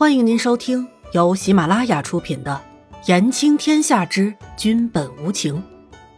[0.00, 2.58] 欢迎您收听由喜马拉雅出品的
[3.06, 5.56] 《言情天下之君本无情》，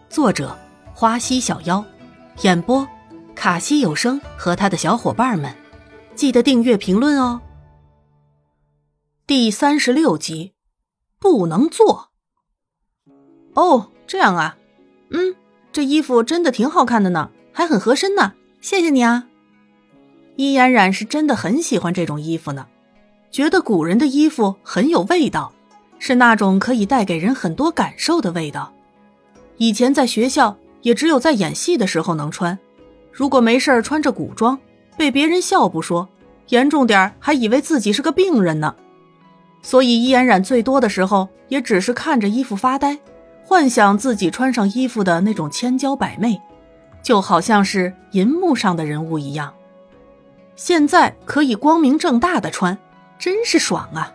[0.09, 0.57] 作者
[0.95, 1.85] 花溪小妖，
[2.43, 2.87] 演播
[3.35, 5.53] 卡西有声和他的小伙伴们。
[6.15, 7.43] 记得订阅、评论哦。
[9.27, 10.53] 第三十六集，
[11.19, 12.11] 不能做。
[13.55, 14.57] 哦，这样啊，
[15.11, 15.35] 嗯，
[15.73, 19.27] 这衣服真的挺好看的呢，还很合身呢，谢谢你啊。
[20.37, 22.69] 伊嫣然是真的很喜欢这种衣服呢，
[23.33, 25.51] 觉得古人的衣服很有味道，
[25.99, 28.71] 是那种可以带给人很多感受的味道。
[29.57, 32.59] 以前在学校也只有在演戏的时候能穿，
[33.11, 34.59] 如果没事穿着古装，
[34.99, 36.07] 被别人笑不说，
[36.49, 38.75] 严重点还以为自己是个病人呢。
[39.63, 42.99] 所以伊嫣然最多的时候也只是看着衣服发呆，
[43.43, 46.39] 幻想自己穿上衣服的那种千娇百媚，
[47.03, 49.55] 就好像是银幕上的人物一样。
[50.55, 52.77] 现在可以光明正大的穿，
[53.23, 54.13] 真是爽啊！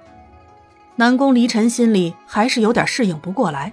[0.98, 3.72] 南宫离尘心里还是有点适应不过来，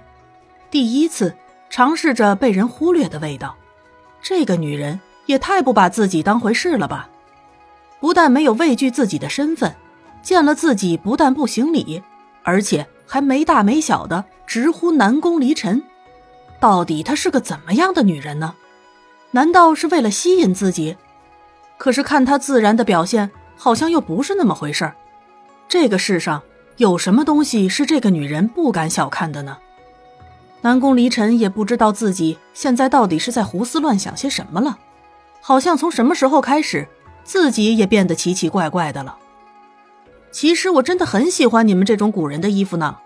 [0.71, 1.35] 第一次
[1.69, 3.53] 尝试着被人忽略的味道，
[4.21, 7.09] 这个女人也太不把自己当回事了吧！
[7.99, 9.75] 不但没有畏惧自己的身份，
[10.21, 12.01] 见了自己不但不行礼，
[12.43, 15.83] 而且还没大没小的直呼南宫离尘。
[16.61, 18.55] 到底她是个怎么样的女人呢？
[19.31, 20.95] 难道是为了吸引自己？
[21.77, 24.95] 可是看她自然的表现，好像又不是那么回事儿。
[25.67, 26.43] 这个世上
[26.77, 29.57] 有什么东西是这个女人不敢小看的呢？
[30.61, 34.77] 南宫离尘也不知道自己现在到底是在胡思乱想些什么了，
[35.41, 36.87] 好像从什么时候开始，
[37.23, 39.17] 自己也变得奇奇怪怪的了。
[40.31, 42.97] 其实我真的很喜欢你们这种古人的衣服呢。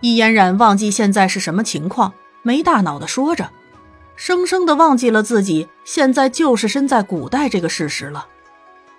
[0.00, 3.50] 易嫣然忘记现在是什么情况，没大脑的说着。
[4.16, 8.26] 生生的忘记了自己现在就是身在古代这个事实了。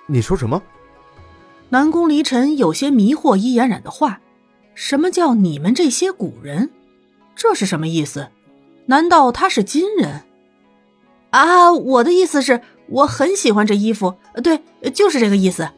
[0.07, 0.61] 你说什么？
[1.71, 4.19] 南宫离尘有些迷惑伊嫣然的话。
[4.75, 6.69] 什么叫你们这些古人？
[7.35, 8.27] 这是什么意思？
[8.85, 10.21] 难道他是金人？
[11.31, 14.15] 啊，我的意思是，我很喜欢这衣服。
[14.43, 14.61] 对，
[14.93, 15.69] 就是这个意思。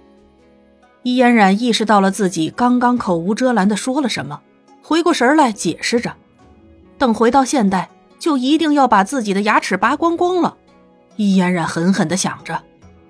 [1.04, 4.42] 伊嫣然意识到了自己刚刚口无遮拦的说了什么，
[4.82, 6.14] 回过神来解释着。
[6.98, 7.90] 等回到现代。
[8.20, 10.56] 就一定要把自己的牙齿拔光光了，
[11.18, 12.64] 伊嫣然狠狠的想着。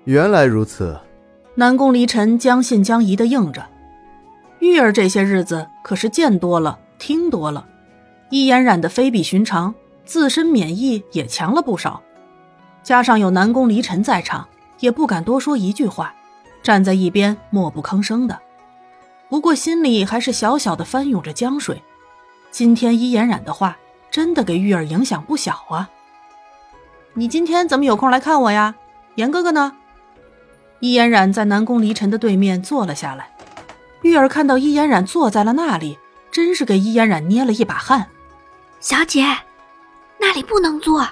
[0.06, 0.98] 原来如此，
[1.54, 3.66] 南宫离尘将信将疑的应着。
[4.60, 7.66] 玉儿这些日子可是见多了，听多了，
[8.30, 12.02] 伊嫣然的非比寻常，自身免疫也强了不少。
[12.82, 14.48] 加上有南宫离尘在场，
[14.80, 16.14] 也不敢多说一句话，
[16.62, 18.38] 站在一边默不吭声的。
[19.28, 21.82] 不过心里还是小小的翻涌着江水。
[22.50, 23.76] 今天伊嫣染的话。
[24.10, 25.90] 真的给玉儿影响不小啊！
[27.14, 28.76] 你今天怎么有空来看我呀？
[29.16, 29.72] 严哥哥呢？
[30.84, 33.34] 易嫣然在南宫离尘的对面坐了下来。
[34.02, 35.96] 玉儿看到易嫣然坐在了那里，
[36.30, 38.06] 真是给易嫣然捏了一把汗。
[38.80, 39.24] 小姐，
[40.20, 41.08] 那里不能坐。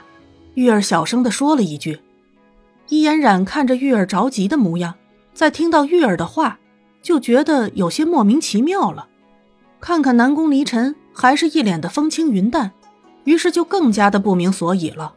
[0.56, 1.99] 玉儿小声的说了一句。
[2.88, 4.93] 易嫣然看着玉儿着急的模样，
[5.33, 6.59] 在听到玉儿的话，
[7.00, 9.09] 就觉得有些莫名其妙了。
[9.81, 12.72] 看看南宫离尘，还是一脸的风轻云淡。
[13.25, 15.15] 于是就更加的不明所以了，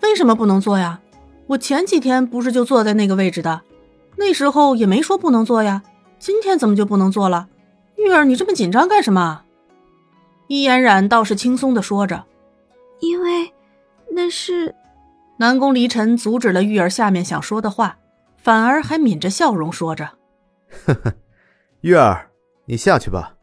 [0.00, 1.00] 为什么不能坐呀？
[1.46, 3.62] 我前几天不是就坐在那个位置的，
[4.16, 5.82] 那时候也没说不能坐呀。
[6.18, 7.48] 今天怎么就不能坐了？
[7.96, 9.42] 玉儿，你这么紧张干什么？
[10.46, 12.24] 易嫣然倒是轻松的说着，
[13.00, 13.52] 因为
[14.10, 14.74] 那是
[15.38, 17.98] 南宫离尘阻止了玉儿下面想说的话，
[18.36, 20.10] 反而还抿着笑容说着
[20.86, 21.12] ：“呵呵，
[21.80, 22.30] 玉儿，
[22.66, 23.34] 你下去吧。”